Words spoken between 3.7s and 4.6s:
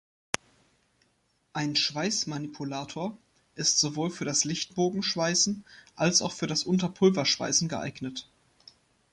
sowohl für das